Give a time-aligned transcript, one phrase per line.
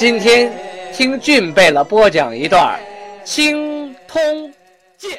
[0.00, 0.50] 今天
[0.94, 2.80] 听俊贝勒播讲一段
[3.22, 4.18] 《青通
[4.96, 5.10] 剑》。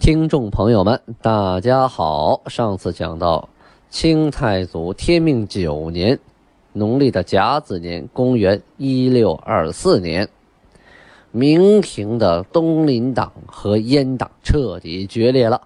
[0.00, 2.42] 听众朋友们，大家好。
[2.48, 3.48] 上次讲到
[3.90, 6.18] 清太祖天命九年，
[6.72, 10.28] 农历的甲子年，公元一六二四年，
[11.30, 15.62] 明廷的东林党和阉党彻底决裂了。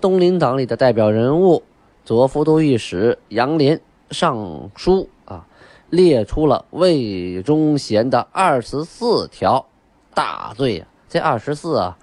[0.00, 1.62] 东林党里的代表人物
[2.04, 3.78] 左副都御史杨涟
[4.10, 5.46] 上书啊。
[5.92, 9.66] 列出了魏忠贤的二十四条
[10.14, 10.88] 大罪啊！
[11.06, 11.98] 这二十四啊，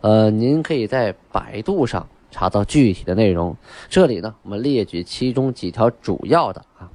[0.00, 3.54] 呃，您可以在百度上查到具体的内容。
[3.90, 6.88] 这里呢，我们列举其中几条主要的啊，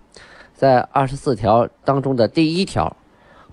[0.55, 2.97] 在二十四条当中的第一条，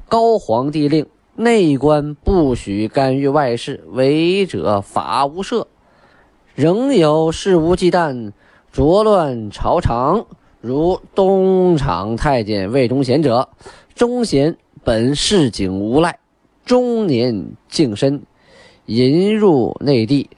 [0.08, 5.66] 高皇帝令内官不许干预外事，违者法无赦。
[6.54, 8.32] 仍有肆无忌惮
[8.72, 10.24] 浊乱朝堂。
[10.66, 13.48] 如东厂太监魏忠贤者，
[13.94, 16.18] 忠贤本市井无赖，
[16.64, 18.20] 中年净身，
[18.86, 20.28] 淫入内地，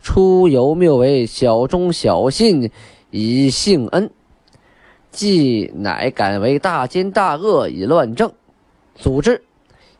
[0.00, 2.70] 出游谬为小忠小信，
[3.10, 4.10] 以幸恩，
[5.10, 8.32] 既乃敢为大奸大恶，以乱政，
[8.94, 9.42] 组织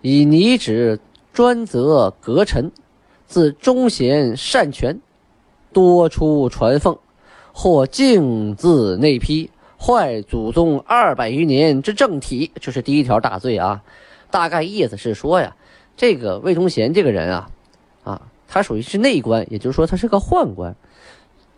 [0.01, 0.99] 以拟旨
[1.35, 2.73] 专责阁臣，
[3.27, 4.99] 自忠贤擅权，
[5.71, 6.97] 多出传奉，
[7.53, 9.51] 或径自内批。
[9.79, 13.83] 坏祖宗二百余年之政体，这是第一条大罪啊！
[14.31, 15.55] 大概意思是说呀，
[15.97, 17.51] 这个魏忠贤这个人啊，
[18.05, 20.75] 啊，他属于是内官，也就是说他是个宦官。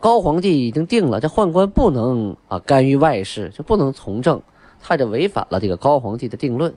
[0.00, 4.42] 高皇帝已经定了，这宦官不能啊干预外事，就不能从政，
[4.80, 6.74] 他就违反了这个高皇帝的定论，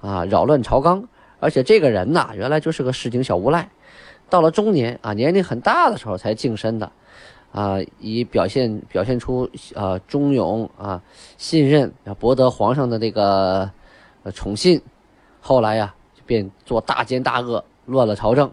[0.00, 1.08] 啊，扰乱朝纲。
[1.40, 3.68] 而且这个人呐，原来就是个市井小无赖，
[4.30, 6.92] 到了中年啊，年龄很大的时候才净身的。
[7.52, 11.02] 啊，以表现表现出啊忠勇啊
[11.36, 13.70] 信任，要博得皇上的这个
[14.32, 14.80] 宠信。
[15.38, 18.50] 后来呀，便做大奸大恶，乱了朝政。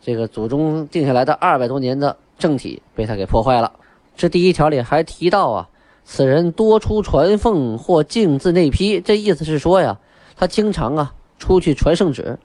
[0.00, 3.72] 这个祖宗定下来的二百多年的政体被他给破坏了。
[4.16, 5.68] 这第一条里还提到啊，
[6.04, 10.00] 此人多出传奉或敬自内批，这意思是说呀，
[10.34, 12.38] 他经常啊出去传圣旨，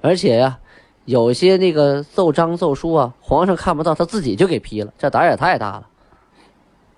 [0.00, 0.58] 而且呀。
[1.04, 5.88] 有些那个奏章奏书啊，皇上看不到，他自己就给批了，这胆也太大了。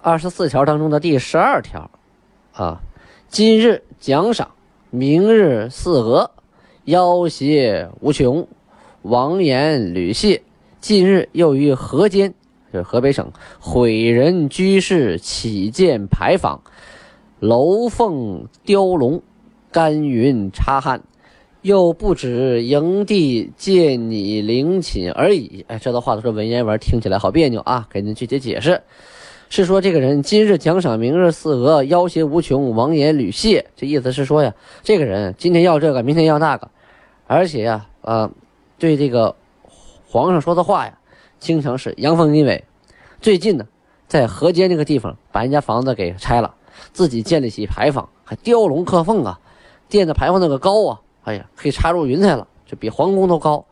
[0.00, 1.90] 二十四条当中的第十二条，
[2.52, 2.80] 啊，
[3.28, 4.50] 今日奖赏，
[4.90, 6.30] 明日赐额，
[6.84, 8.46] 要挟无穷，
[9.02, 10.42] 王言屡谢。
[10.80, 12.32] 近日又于河间，
[12.72, 16.62] 就是河北省毁人居室，起建牌坊，
[17.40, 19.20] 楼凤雕龙，
[19.72, 21.02] 干云插汉。
[21.66, 25.64] 又不止营地借你陵寝而已。
[25.66, 27.88] 哎，这段话都是文言文，听起来好别扭啊！
[27.90, 28.82] 给您具体解释，
[29.48, 33.66] 是说这个人今日奖赏，明日赐额，要挟无穷，王言屡谢。
[33.74, 36.70] 这意思是说呀，这个人今天要这个，明天要那个，
[37.26, 38.30] 而且呀，呃，
[38.78, 39.34] 对这个
[40.06, 40.96] 皇上说的话呀，
[41.40, 42.62] 经常是阳奉阴违。
[43.20, 43.66] 最近呢，
[44.06, 46.54] 在河间那个地方，把人家房子给拆了，
[46.92, 49.40] 自己建立起牌坊，还雕龙刻凤啊，
[49.88, 51.00] 垫的牌坊那个高啊。
[51.26, 53.66] 哎呀，可以插入云彩了，就比皇宫都高。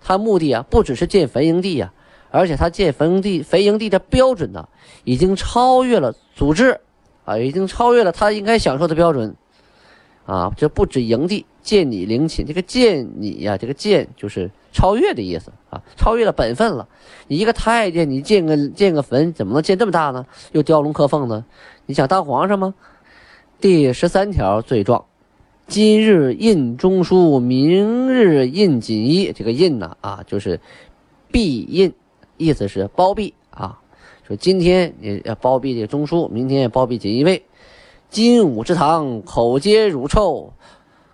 [0.00, 1.92] 他目的啊，不只是建坟营地呀，
[2.30, 4.66] 而且他建坟地、坟营地的标准呢，
[5.04, 6.80] 已经超越了组织，
[7.26, 9.36] 啊，已经超越了他应该享受的标准。
[10.24, 16.88] 啊，这不止营地，建你陵寝，这个建你呀，这个建就是超越的意思啊，超越了本分了。
[17.26, 20.24] 你一个太监，你建个建个坟，怎么能建这么大呢？
[20.52, 21.44] 又雕龙刻凤的，
[21.84, 22.72] 你想当皇上吗？
[23.60, 25.04] 第十三条罪状。
[25.66, 29.32] 今日印中书，明日印锦衣。
[29.32, 30.60] 这个印呢，啊，就是
[31.32, 31.94] 币印，
[32.36, 33.80] 意思是包庇啊。
[34.28, 37.42] 说今天你要包庇这个中书，明天也包庇锦衣卫。
[38.10, 40.52] 金武之堂，口皆乳臭；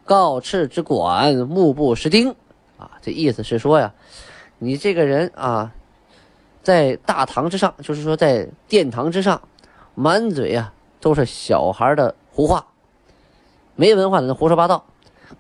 [0.05, 2.35] 告敕之管，目不识丁。
[2.76, 3.94] 啊，这意思是说呀，
[4.58, 5.73] 你这个人啊，
[6.62, 9.41] 在大堂之上，就是说在殿堂之上，
[9.94, 12.67] 满嘴啊都是小孩的胡话。
[13.81, 14.85] 没文化的人胡说八道，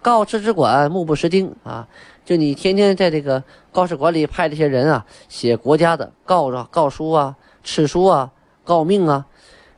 [0.00, 1.86] 告敕之管目不识丁啊！
[2.24, 8.30] 就你天天在这个告示馆里派这些人啊，写国家的告状、告书啊、敕书啊、
[8.64, 9.26] 告命啊，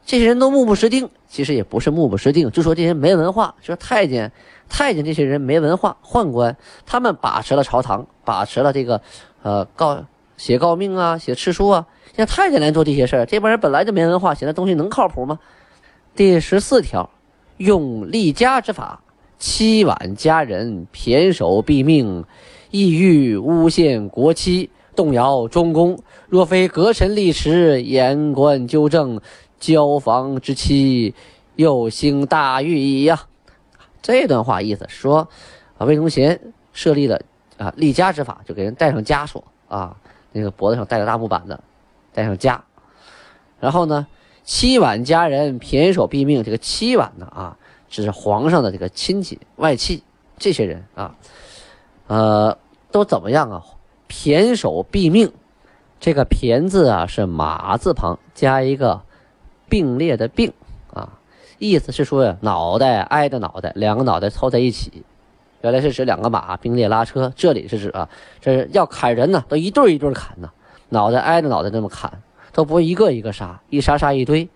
[0.06, 4.30] 这些人都目不识丁，其实也不是目不识丁，就说这些没文化，就是太监、
[4.68, 6.56] 太监这些人没文化，宦官
[6.86, 9.00] 他们把持了朝堂，把持了这个，
[9.42, 10.04] 呃，告
[10.36, 15.40] 写告命啊，写敕书啊，像太监来做这些事儿，这帮人本来就没文化，写的东西能靠谱吗？
[16.14, 17.10] 第十四条，
[17.56, 19.02] 用立家之法，
[19.38, 22.24] 欺挽家人，骈手毙命，
[22.70, 25.98] 意欲诬陷国戚，动摇中宫。
[26.28, 29.20] 若非革臣立迟，言官纠正。
[29.60, 31.14] 交房之期，
[31.54, 33.28] 又兴大狱矣呀！
[34.02, 35.28] 这段话意思说，
[35.78, 37.20] 啊，魏忠贤设立了
[37.58, 39.96] 啊立枷之法，就给人戴上枷锁啊，
[40.32, 41.60] 那个脖子上戴个大木板子，
[42.12, 42.58] 戴上枷。
[43.60, 44.04] 然后呢，
[44.44, 46.42] 七碗佳人，骈手毙命。
[46.42, 47.56] 这个七碗呢啊，
[47.88, 50.02] 指皇上的这个亲戚外戚，
[50.38, 51.14] 这些人啊，
[52.06, 52.58] 呃，
[52.90, 53.62] 都怎么样啊？
[54.08, 55.32] 骈手毙命。
[56.00, 59.02] 这个骈字啊是马字旁加一个。
[59.68, 60.52] 并列的并
[60.92, 61.18] 啊，
[61.56, 65.02] 意思是说呀，脑袋挨着脑袋，两个脑袋凑在一起，
[65.62, 67.32] 原来是指两个马并列拉车。
[67.34, 68.06] 这里是指啊，
[68.38, 70.50] 这是要砍人呢，都一对一对砍呢，
[70.90, 72.20] 脑袋挨着脑袋那么砍，
[72.52, 74.48] 都不会一个一个杀，一杀杀一堆。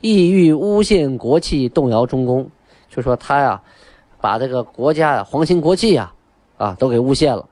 [0.00, 2.50] 意欲诬陷国戚，动摇中宫，
[2.88, 3.62] 就说他呀，
[4.20, 6.12] 把这个国家呀，皇亲国戚呀，
[6.56, 7.48] 啊，都给诬陷了。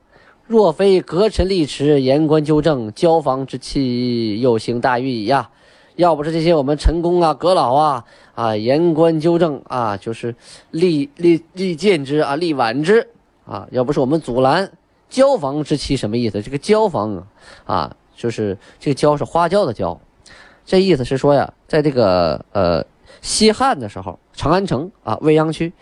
[0.47, 5.50] 若非革臣立迟，言官纠正，交房之期，又行大狱矣呀。
[5.97, 8.05] 要不是这些我们陈公啊、阁老啊
[8.35, 10.37] 啊言官纠正啊，就是
[10.71, 13.09] 立立立谏之啊，立挽之
[13.44, 14.71] 啊，要不是我们阻拦，
[15.09, 16.43] 交房之期什么意思？
[16.43, 17.27] 这个交房啊
[17.65, 20.01] 啊，就是这个椒是花椒的椒，
[20.65, 22.85] 这意思是说呀，在这个呃
[23.21, 25.73] 西汉的时候，长安城啊未央区，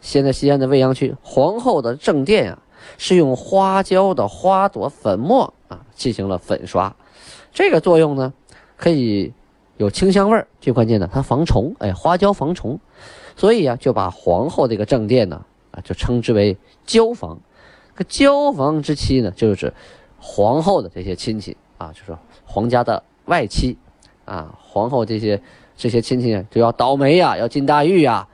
[0.00, 2.58] 现在西安的未央区，皇后的正殿啊
[2.98, 6.96] 是用花椒的花朵粉末啊进行了粉刷，
[7.52, 8.32] 这个作用呢
[8.76, 9.32] 可以。
[9.78, 12.80] 有清香味儿，最关键的它防虫，哎，花椒防虫，
[13.36, 16.56] 所以啊，就把皇后这个正殿呢，啊，就称之为
[16.86, 17.38] 椒房。
[17.94, 19.74] 可椒房之妻呢，就是
[20.18, 23.76] 皇后的这些亲戚啊，就是皇家的外戚
[24.24, 25.40] 啊，皇后这些
[25.76, 28.26] 这些亲戚就要倒霉呀，要进大狱呀，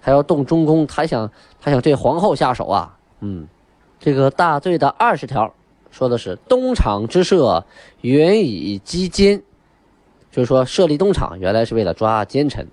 [0.00, 1.30] 他要动中宫，他想
[1.60, 3.46] 他想对皇后下手啊，嗯，
[3.98, 5.52] 这个大罪的二十条
[5.90, 7.64] 说的是东厂之设，
[8.00, 9.42] 原以击奸。
[10.30, 12.66] 就是说，设立东厂原来是为了抓奸臣。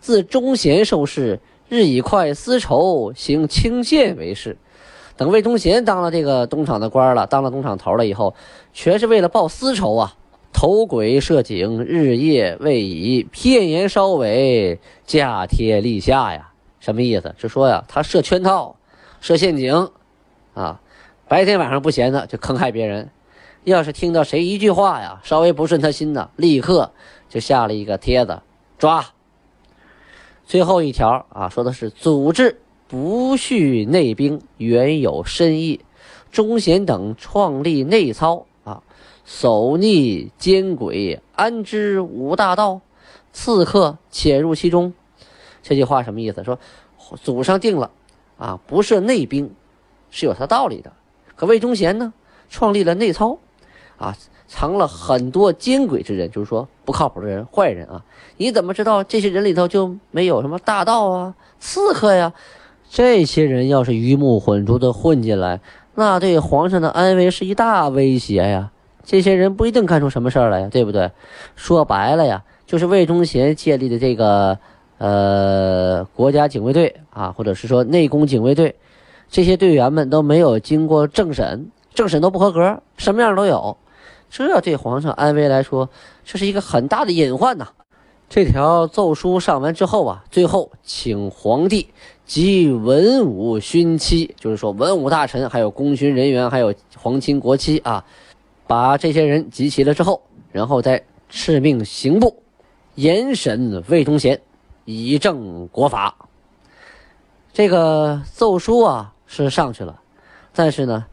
[0.00, 1.38] 自忠贤受事，
[1.68, 4.56] 日以快丝绸，行清县为事。
[5.16, 8.34] 等魏忠贤当了这个东厂的官了，当了东厂头了以后，
[8.72, 10.16] 全是为了报私仇啊！
[10.52, 16.50] 投鬼设井，日夜为以片言稍尾，架贴立下呀。
[16.78, 17.34] 什么意思？
[17.38, 18.76] 是说呀，他设圈套，
[19.20, 19.90] 设陷阱，
[20.54, 20.80] 啊，
[21.26, 23.10] 白天晚上不闲的就坑害别人。
[23.64, 26.92] 要是听到谁一句话呀，稍微不顺他心的，立刻
[27.28, 28.42] 就下了一个帖子
[28.78, 29.04] 抓。
[30.44, 35.80] 最后一条啊，说的是组织不恤内兵，原有深意。
[36.30, 38.82] 忠贤等创立内操啊，
[39.24, 42.80] 守逆奸诡，安知无大道？
[43.32, 44.92] 刺客潜入其中。
[45.62, 46.44] 这句话什么意思？
[46.44, 46.58] 说
[47.22, 47.90] 祖上定了
[48.36, 49.54] 啊，不设内兵
[50.10, 50.92] 是有他道理的。
[51.36, 52.12] 可魏忠贤呢，
[52.48, 53.38] 创立了内操。
[53.96, 54.16] 啊，
[54.48, 58.04] 藏了很多奸诡之人，就是说不靠谱的人、坏人啊！
[58.36, 62.32] 你怎么知道这些人里头就没有什么大盗啊、刺客呀？
[62.94, 65.60] 这些人要是鱼目混珠的混进来，
[65.96, 68.70] 那对皇上的安危是一大威胁呀！
[69.02, 71.10] 这些人不一定干出什么事儿来呀，对不对？
[71.56, 74.56] 说白了呀，就是魏忠贤建立的这个
[74.98, 78.76] 呃国家警卫队啊，或者是说内宫警卫队，
[79.28, 83.76] 这些队员们都没有经过政审，政审都不合格，什么样都有。
[84.30, 85.90] 这对皇上安危来说，
[86.24, 87.66] 这是一个很大的隐患呐。
[88.26, 91.88] 这条奏书上完之后啊，最后请皇帝
[92.26, 98.04] 及文武勋戚，就是说文武大臣、还有功勋人员、还有皇亲国戚啊，
[98.66, 102.42] 把这些人集齐了之后，然后再敕命刑部
[102.94, 104.40] 严审魏忠贤，
[104.84, 106.16] 以正国法。
[107.52, 110.00] 这个奏书啊是上去了，
[110.54, 111.06] 但是呢，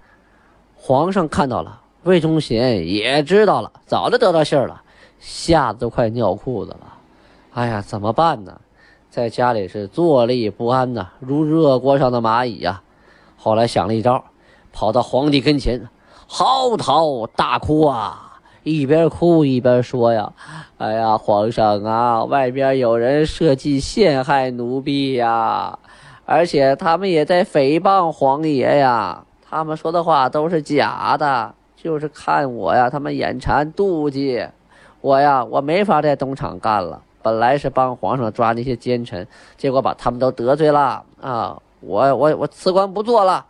[0.76, 1.82] 皇上看到了。
[2.04, 4.82] 魏忠贤也知道了，早就得到信儿了，
[5.20, 6.98] 吓得都快尿裤子了。
[7.52, 8.60] 哎呀，怎么办呢？
[9.12, 12.82] 在家里是坐立不安呐，如热锅上的蚂蚁呀。
[13.36, 14.24] 后来想了一招，
[14.72, 15.90] 跑到皇帝跟前，
[16.28, 20.32] 嚎啕大哭啊，一边哭一边说呀
[20.80, 25.78] ：“哎呀，皇上啊，外边有人设计陷害奴婢呀，
[26.26, 34.48] 而且他们也在诽谤皇爷呀，他们说的话都是假的。”就是看我呀，他们眼馋妒忌
[35.02, 41.62] 我呀，我没法在东厂干了本来是帮皇上抓那些奸臣，结果把他们都得罪了啊！
[41.80, 43.46] 我我我辞官不做了。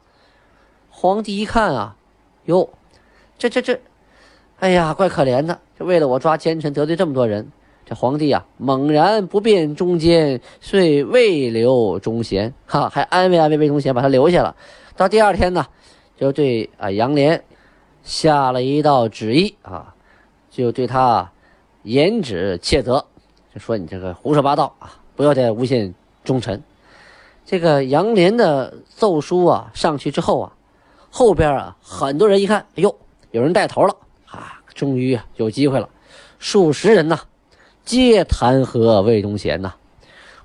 [0.90, 1.96] 皇帝一看啊，
[2.46, 2.70] 哟，
[3.38, 3.80] 这这这，
[4.60, 5.60] 哎呀，怪可怜的！
[5.78, 7.52] 这为了我抓奸臣，得罪这么多人。
[7.86, 12.54] 这皇帝啊，猛然不辨忠奸，遂未留忠贤。
[12.66, 14.56] 哈，还安慰安慰魏忠贤，把他留下了。
[14.96, 15.66] 到第二天呢，
[16.16, 17.42] 就对啊杨涟
[18.04, 19.94] 下了一道旨意啊，
[20.50, 21.32] 就对他
[21.84, 23.08] 严旨切责，
[23.54, 25.94] 就说你这个胡说八道啊，不要再诬陷
[26.24, 26.62] 忠臣。
[27.46, 30.54] 这个杨涟的奏书啊上去之后啊。
[31.14, 32.96] 后边啊，很多人一看，哎呦，
[33.32, 33.94] 有人带头了
[34.28, 34.62] 啊！
[34.74, 35.90] 终于有机会了，
[36.40, 37.20] 数十人呐，
[37.84, 39.74] 皆弹劾魏忠贤呐。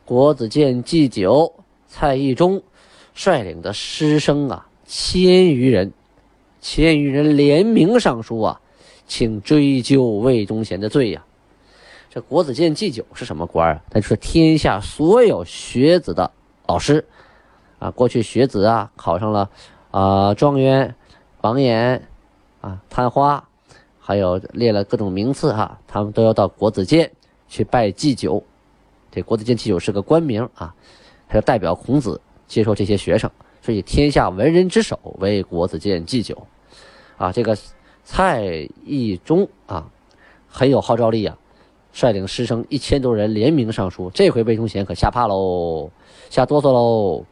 [0.04, 1.54] 国子监祭酒
[1.86, 2.60] 蔡义忠
[3.14, 5.92] 率领的师生啊，千余人，
[6.60, 8.60] 千余人联名上书啊，
[9.06, 11.24] 请追究魏忠贤的罪呀。
[12.16, 13.82] 这国子监祭酒是什么官啊？
[13.90, 16.30] 他是天下所有学子的
[16.66, 17.04] 老师
[17.78, 17.90] 啊。
[17.90, 19.50] 过去学子啊，考上了。
[19.90, 20.94] 啊，状元、
[21.42, 22.08] 榜眼，
[22.62, 23.46] 啊，探花，
[24.00, 27.12] 还有列了各种名次哈，他们都要到国子监
[27.48, 28.42] 去拜祭酒。
[29.10, 30.74] 这国子监祭酒是个官名啊，
[31.28, 33.30] 他要代表孔子接受这些学生，
[33.60, 36.46] 所以天下文人之首为国子监祭酒。
[37.18, 37.54] 啊，这个
[38.04, 39.86] 蔡义忠啊，
[40.48, 41.36] 很有号召力啊，
[41.96, 44.10] 率领师生一千多人联名上书。
[44.12, 45.90] 这回魏忠贤可吓怕喽，
[46.28, 47.24] 吓哆嗦喽，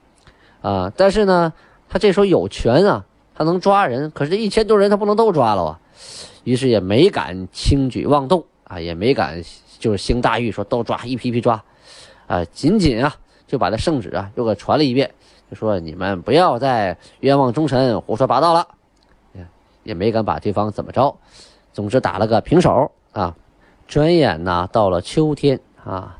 [0.63, 1.53] 啊，但是呢。
[1.87, 3.05] 他这时候有权啊，
[3.37, 5.81] 他能抓人，可是这一千多人他不能都抓了啊，
[6.43, 9.41] 于是也没敢轻举妄动啊，也没敢
[9.79, 11.63] 就是兴大狱说都抓一批批抓，
[12.27, 13.15] 啊，仅仅啊
[13.47, 15.09] 就把这圣旨啊又给传了一遍，
[15.49, 18.67] 就说你们不要再冤枉忠臣、胡说八道了，
[19.85, 21.17] 也没敢把对方怎么着，
[21.73, 23.37] 总之打了个平手啊。
[23.95, 26.19] 转眼呢到了秋天啊，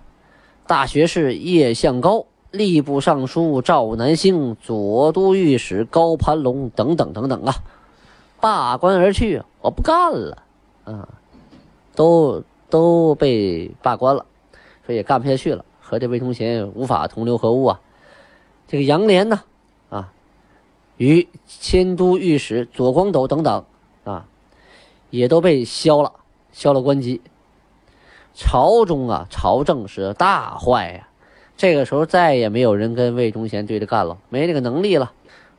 [0.65, 2.27] 大学士叶向高。
[2.53, 7.53] 吏部尚书赵南星、左都御史高盘龙等等等等啊，
[8.41, 10.45] 罢官而去，我不干了，
[10.85, 11.09] 啊，
[11.97, 14.25] 都都被罢官了，
[14.87, 17.81] 所以也干不下去了，和这魏忠贤无法同流合污啊。
[18.69, 19.41] 这个杨涟呢，
[19.91, 20.13] 啊，
[20.97, 23.65] 与迁都御史左光斗等等
[24.05, 24.29] 啊，
[25.11, 26.13] 也都被削了，
[26.53, 27.21] 削了官籍。
[28.35, 31.09] 朝中啊，朝政是大坏呀。
[31.57, 35.13] 这个时候再也没有人跟魏忠贤对着干了，没这个能力了。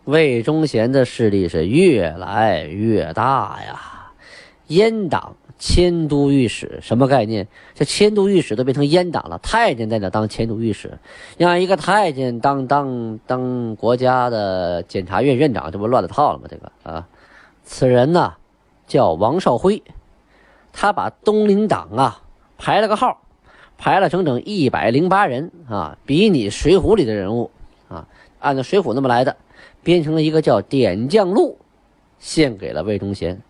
[0.04, 4.12] 魏忠贤的势力是越来越大呀。
[4.68, 7.48] 阉党迁都御史什么概念？
[7.74, 9.38] 这迁都御史都变成阉党了。
[9.38, 11.00] 太监在那当迁都御史，
[11.38, 16.46] 让一个太监当当当国家的检察院院长，这不乱了套了吗？
[16.50, 17.08] 这个啊，
[17.64, 18.34] 此人呢
[18.86, 19.82] 叫王少辉，
[20.74, 22.22] 他把东林党啊
[22.58, 23.22] 排了个号。
[23.78, 27.52] 排了整整一百零八人啊，比拟《水浒》里的人物
[27.90, 28.08] 啊，
[28.40, 29.36] 按照《水浒》那么来的，
[29.84, 31.58] 编成了一个叫《点将录》，
[32.18, 33.42] 献给了魏忠贤。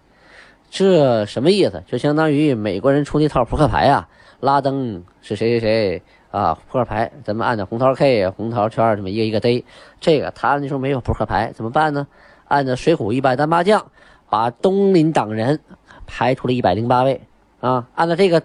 [0.72, 1.84] 这什么意思？
[1.86, 4.10] 就相当于美国人出那套扑克牌啊，
[4.40, 6.58] 拉登是谁谁谁啊？
[6.72, 9.64] 扑克牌咱们按照红桃 K、红桃圈这么一个一个逮。
[10.02, 12.08] 这个他那时候没有扑克牌，怎么办呢？
[12.48, 13.92] 按照《水浒》一百单八将，
[14.28, 15.60] 把东林党人
[16.08, 17.22] 排出了一百零八位
[17.62, 18.42] 啊，按照这个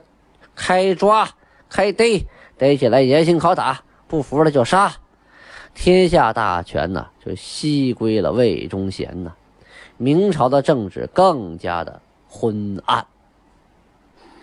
[0.61, 1.31] 开抓。
[1.73, 2.27] 开逮
[2.59, 4.93] 逮起来严刑拷打，不服了就杀，
[5.73, 9.33] 天下大权呢就西归了魏忠贤呢。
[9.97, 13.07] 明朝的政治更加的昏暗。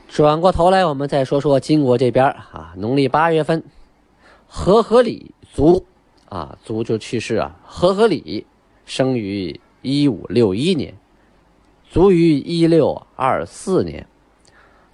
[0.08, 3.62] 转过头来，我们再说说金国这边啊，农历八月份，
[4.48, 5.86] 和合理卒
[6.30, 7.60] 啊，卒就去世啊。
[7.66, 8.48] 和合理
[8.86, 10.96] 生于一五六一年，
[11.92, 14.08] 卒于一六二四年，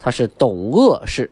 [0.04, 1.32] 他是董鄂氏。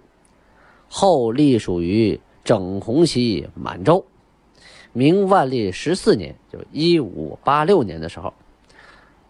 [0.87, 4.05] 后隶属于整红旗满洲，
[4.93, 8.33] 明万历十四年，就一五八六年的时候，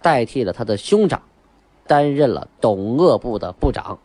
[0.01, 1.21] 代替了他的兄长，
[1.88, 3.98] 担任了董鄂部的部长。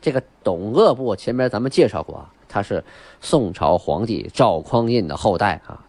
[0.00, 2.84] 这个董鄂部前面咱们介绍过啊，他是
[3.20, 5.84] 宋朝皇帝赵匡胤的后代啊，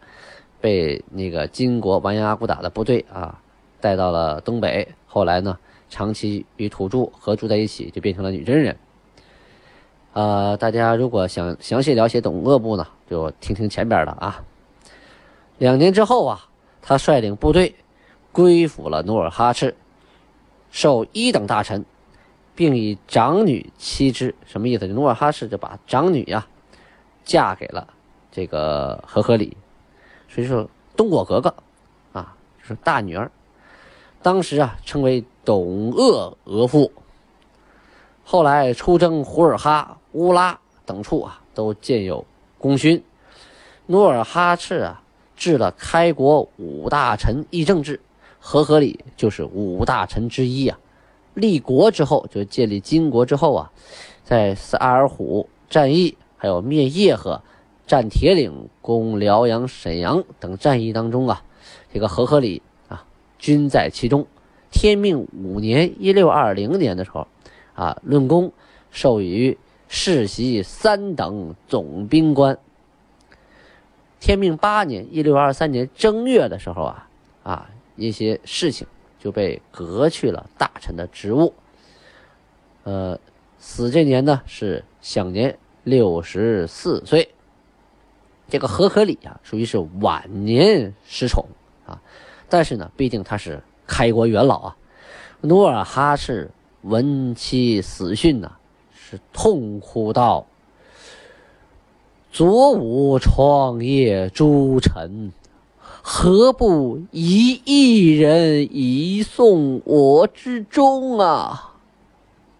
[0.62, 3.40] 被那个金国完颜阿骨打的部队啊
[3.82, 8.78] 带到了东北，后来呢，长期与土著合住在一起，就变成了女真人。
[10.14, 14.44] 呃，大家如果想详细了解董鄂部呢，就听听前边的啊。
[15.58, 16.50] 两年之后啊，
[16.82, 17.76] 他率领部队
[18.32, 19.76] 归附了努尔哈赤，
[20.72, 21.86] 授一等大臣，
[22.56, 24.34] 并以长女妻之。
[24.46, 24.88] 什么意思？
[24.88, 26.48] 努尔哈赤就把长女呀
[27.24, 27.88] 嫁给了
[28.32, 29.56] 这个和合里，
[30.28, 31.54] 所以说东果格格
[32.14, 33.32] 啊，就是大女儿。
[34.28, 36.92] 当时啊，称为董鄂额驸。
[38.26, 42.26] 后来出征胡尔哈、乌拉等处啊都建有
[42.58, 43.02] 功勋。
[43.86, 45.02] 努尔哈赤啊
[45.38, 48.02] 置了开国五大臣议政制，
[48.38, 50.78] 和合里就是五大臣之一啊。
[51.34, 53.72] 立国之后，就建立金国之后啊，
[54.26, 57.42] 在萨尔浒战役，还有灭叶赫、
[57.86, 61.44] 占铁岭、攻辽阳、沈阳等战役当中啊，
[61.94, 62.62] 这个和合里
[63.38, 64.28] 均在其中。
[64.72, 67.28] 天命五年（一六二零年）的时候，
[67.74, 68.52] 啊，论功
[68.92, 72.58] 授予世袭三等总兵官。
[74.20, 77.10] 天命八年（一六二三年）正月的时候啊，
[77.44, 78.88] 啊，一些事情。
[79.20, 81.56] 就被革去了大臣的职务。
[82.84, 83.20] 呃，
[83.58, 87.34] 死这年呢是享年六十四岁。
[88.48, 91.48] 这个和合理啊，属于是晚年失宠
[91.88, 92.00] 啊，
[92.50, 94.78] 但是呢，毕竟他是开国元老啊。
[95.42, 96.52] 努尔哈赤
[96.82, 98.52] 闻其死讯呢，
[98.94, 100.46] 是痛哭道
[102.32, 105.32] ：“左武创业诸臣。”
[106.10, 111.74] 何不一一人移送我之中啊？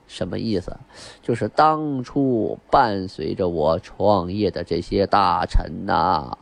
[0.06, 0.76] 什么意思？
[1.24, 6.38] 就是当初伴随着我创业的这些大臣呐，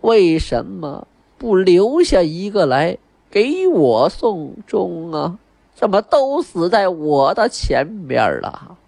[0.00, 1.06] 为什么
[1.42, 5.40] 不留下一个来给我送终啊？
[5.74, 8.78] 怎么都死在我的前边了？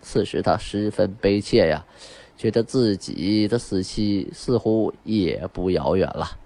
[0.00, 1.84] 此时他十分悲切呀，
[2.38, 6.38] 觉得自己的死期似乎也不遥远了。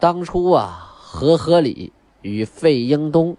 [0.00, 3.36] 当初啊，和合里与费英东、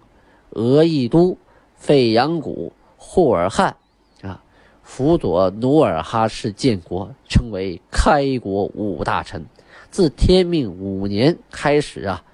[0.52, 1.36] 额亦都、
[1.74, 3.76] 费扬古、霍尔汉
[4.22, 4.42] 啊，
[4.82, 9.44] 辅佐努尔哈赤建国，称为开国五大臣。
[9.90, 12.24] 自天命五年开始啊，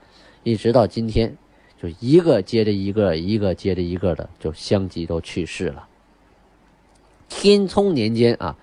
[0.42, 1.36] 一直到今天，
[1.80, 5.88] 就一个接着一个，一个接着一个的就相继都去世了。
[7.28, 8.58] 天聪年间啊，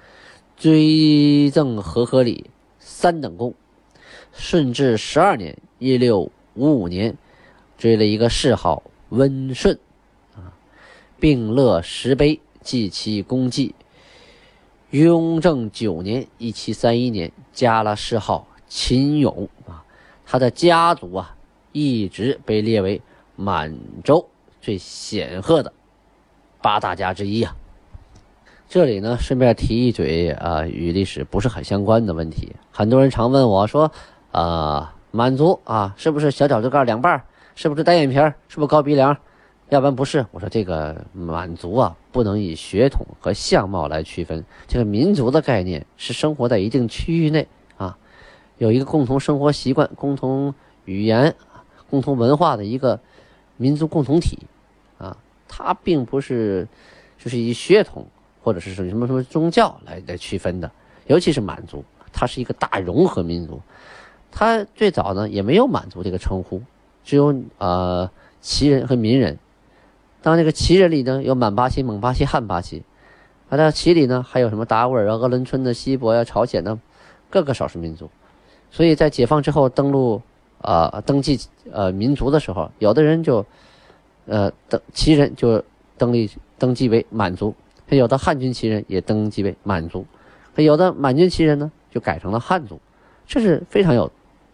[0.56, 3.56] 追赠和合礼三等功。
[4.32, 7.18] 顺治十二年（一六五五年），
[7.78, 9.80] 追了一个谥号温顺，
[10.36, 10.54] 啊，
[11.20, 13.74] 并乐石碑记其功绩。
[14.92, 19.86] 雍正九年（一七三一年），加了谥号秦勇，啊，
[20.26, 21.36] 他的家族啊，
[21.74, 23.00] 一直被列为
[23.36, 24.28] 满洲
[24.62, 25.72] 最显赫的
[26.60, 27.56] 八大家之一啊。
[28.68, 33.92] 这里呢，顺便提一嘴啊，与历史不是很相关的问题，很多人常问我说。
[34.32, 37.22] 啊，满族啊，是不是小脚趾盖两半
[37.54, 39.16] 是不是单眼皮是不是高鼻梁？
[39.70, 40.26] 要不然不是。
[40.32, 44.44] 我说这个满族啊，不能以血统和相貌来区分。
[44.66, 47.48] 这个民族的概念是生活在一定区域内，
[48.58, 50.54] 有一个共同生活习惯、共同
[50.86, 51.36] 语言、
[51.90, 53.00] 共同文化的一个
[53.58, 54.40] 民族共同体
[54.98, 55.18] 啊。
[55.48, 56.68] 它并不是
[57.18, 58.08] 就是以血统
[58.42, 60.72] 或者是什么什么宗教来来区分的。
[61.08, 63.62] 尤其是满族，它是一个大融合民族。
[64.36, 66.64] 他最早呢也没有满族这个称呼，
[67.04, 68.10] 只有呃
[68.42, 69.38] 旗人和民人。
[70.24, 72.82] 当这个旗人里呢有满八旗、蒙八旗、汉八旗，
[73.50, 76.80] 啊，在旗里呢还有什么达斡尔啊、鄂伦春的、锡伯呀、朝鲜的
[77.30, 78.10] 各个少数民族。
[78.74, 80.20] 所以在解放之后登陆
[80.60, 81.40] 啊登记
[81.72, 83.46] 呃民族的时候，有的人就
[84.26, 85.64] 呃登旗人就
[85.96, 87.54] 登立登记为满族，
[87.90, 90.08] 有的汉军旗人也登记为满族，
[90.56, 92.82] 有的满军旗人呢就改成了汉族，
[93.28, 94.12] 这是非常有。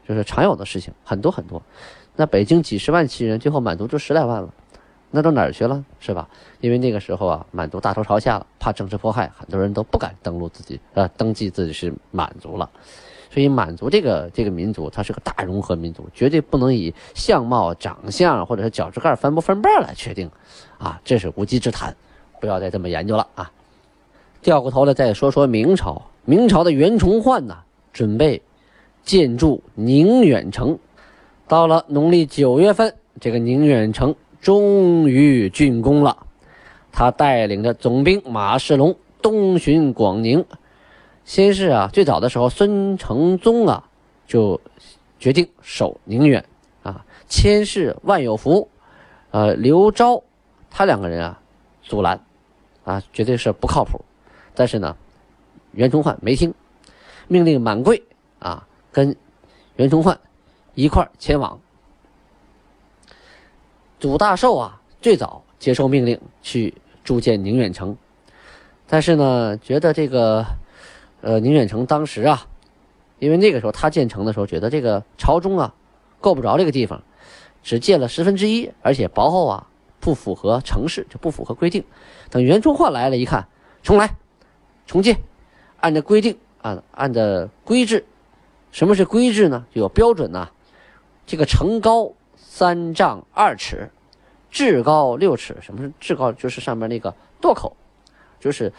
[0.07, 1.61] 就是常有的事情，很多很多。
[2.15, 4.51] 那北京几十万旗人，最后满族就十来万了，
[5.11, 6.27] 那都哪儿去了，是吧？
[6.61, 12.67] 因为那个时候啊，满族大头朝下了，怕政治迫害，很多人都不敢登陆自己，呃，登记自己是满族了。
[13.29, 20.29] 所以满族这个这个民族，它是个大融合民族，绝对不能以相貌、长相或者是脚趾盖翻不翻瓣来确定，
[20.77, 21.95] 啊，这是无稽之谈，
[22.39, 23.51] 不要再这么研究了啊。
[24.41, 27.57] 掉过头来再说说明朝，明朝的袁崇焕呢，
[27.93, 28.41] 准备。
[29.01, 30.77] 建筑宁远城，
[31.47, 36.27] 到了农历九月份，这个宁远城终于竣工了。
[36.91, 40.45] 他带领着总兵马世龙东巡广宁。
[41.29, 43.87] 先是啊，最早的时候，孙承宗啊
[44.25, 44.59] 就
[45.19, 46.43] 决定守宁远
[46.81, 48.67] 啊，千事万有福，
[49.29, 50.23] 呃，刘昭
[50.71, 51.39] 他两个人啊
[51.83, 52.19] 阻拦
[52.83, 54.03] 啊，绝对是不靠谱。
[54.55, 54.97] 但是呢，
[55.71, 56.51] 袁崇焕没听，
[57.27, 58.01] 命令满贵
[58.39, 58.67] 啊。
[58.91, 59.15] 跟
[59.75, 60.19] 袁崇焕
[60.73, 61.59] 一块前往。
[63.99, 67.95] 祖大寿啊，最早接受命令去筑建宁远城，
[68.87, 70.43] 但是呢，觉得这个
[71.21, 72.47] 呃宁远城当时啊，
[73.19, 75.73] 因为那个时候他建成的时候，觉得这个朝中啊
[76.19, 77.03] 够不着这个地方，
[77.63, 79.67] 只建了十分之一，而且薄厚啊
[79.99, 81.83] 不符合城市，就不符合规定。
[82.29, 83.47] 等袁崇焕来了一看，
[83.83, 84.15] 重来，
[84.85, 85.17] 重建，
[85.79, 88.05] 按照规定啊，按照规制。
[88.71, 89.65] 什么是规制呢？
[89.73, 90.49] 有标准呐。
[91.25, 93.91] 这个城高三丈二尺，
[94.51, 95.57] 至高六尺。
[95.61, 96.31] 什么是至高？
[96.31, 97.75] 就是上面那个垛口，
[98.39, 98.71] 就是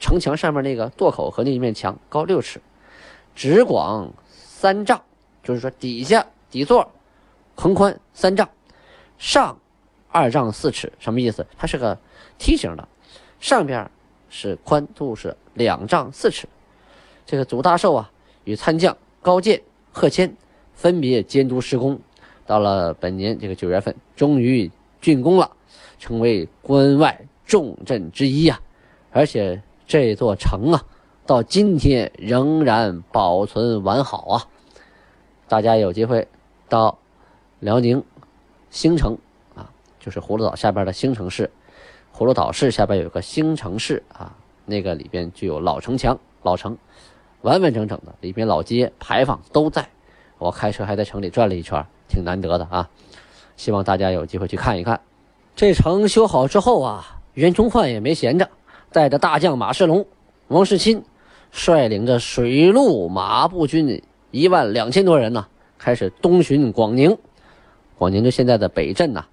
[0.00, 2.60] 城墙上面那个垛口和那一面墙高六尺，
[3.36, 5.00] 直广三丈，
[5.44, 6.90] 就是说底下底座
[7.54, 8.48] 横宽三丈，
[9.18, 9.56] 上
[10.08, 10.92] 二丈四尺。
[10.98, 11.46] 什么意思？
[11.56, 11.96] 它是个
[12.38, 12.88] 梯形的，
[13.38, 13.88] 上边
[14.28, 16.48] 是宽度是两丈四尺。
[17.24, 18.10] 这个祖大寿啊，
[18.44, 18.96] 与参将。
[19.22, 19.60] 高渐、
[19.92, 20.34] 贺谦
[20.72, 22.00] 分别监督施工，
[22.46, 24.70] 到了本年这个九月份，终于
[25.02, 25.50] 竣工了，
[25.98, 28.58] 成为关外重镇之一呀。
[29.10, 30.84] 而且这座城啊，
[31.26, 34.46] 到今天仍然保存完好啊。
[35.48, 36.28] 大家有机会
[36.68, 36.96] 到
[37.58, 38.00] 辽宁
[38.70, 39.18] 兴城
[39.56, 41.50] 啊，就是葫芦岛下边的兴城市，
[42.16, 44.32] 葫芦岛市下边有个兴城市啊，
[44.64, 46.78] 那个里边就有老城墙、老城。
[47.42, 49.84] 完完整整的，里边老街牌坊都在。
[50.38, 52.88] 我开车还在城里转了一圈，挺难得的啊！
[53.56, 55.00] 希望大家有机会去看一看。
[55.56, 58.48] 这城修好之后啊，袁崇焕也没闲着，
[58.92, 60.04] 带着大将马世龙、
[60.48, 61.04] 王世钦，
[61.52, 65.46] 率领着水陆马步军一万两千多人呢，
[65.78, 67.16] 开始东巡广宁。
[67.96, 69.26] 广宁就现在的北镇呐，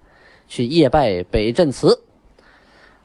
[0.48, 2.00] 去夜拜北镇祠。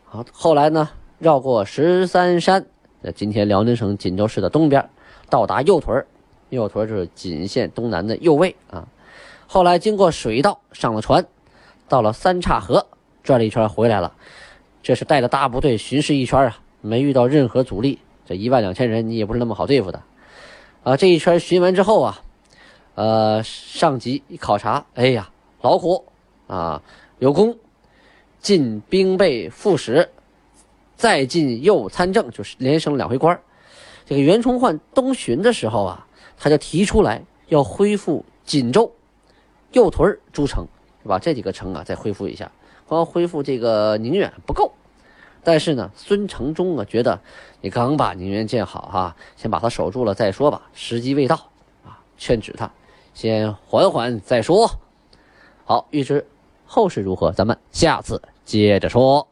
[0.05, 2.67] 好，后来呢，绕过十三山。
[3.03, 4.91] 在今天辽宁省锦州市的东边，
[5.31, 6.05] 到达右屯
[6.51, 8.87] 右屯就是锦县东南的右卫啊。
[9.47, 11.27] 后来经过水道上了船，
[11.89, 12.87] 到了三岔河
[13.23, 14.15] 转了一圈回来了。
[14.83, 17.99] 这是带着大部队巡视一圈啊，没遇到任何阻力。
[18.27, 20.03] 这一万两千人你也不是那么好对付的
[20.83, 20.97] 啊。
[20.97, 22.23] 这一圈巡完之后啊，
[22.95, 26.05] 呃，上级一考察，哎呀，老虎
[26.47, 26.83] 啊，
[27.19, 27.57] 有功，
[28.41, 30.09] 进兵备副使。
[30.95, 33.41] 再进右参政，就是连升两回官
[34.07, 36.07] 这个袁崇焕东巡的时候啊，
[36.39, 38.93] 他就提出来要恢复锦州、
[39.73, 40.65] 右屯诸城，
[41.03, 42.53] 把这几个城啊再恢复一下。
[42.93, 44.71] 光恢复这个宁远不够，
[45.43, 47.19] 但是呢，孙承宗啊觉得
[47.63, 51.37] 你刚把宁远建好哈，先把它守住了再说吧，时机未到
[51.87, 52.71] 啊，劝止他
[53.15, 54.71] 先缓缓再说。
[55.65, 56.27] 好，预知
[56.67, 59.27] 后事如何，咱们下次接着说。